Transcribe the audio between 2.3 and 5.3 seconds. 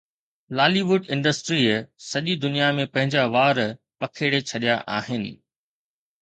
دنيا ۾ پنهنجا وار پکيڙي ڇڏيا آهن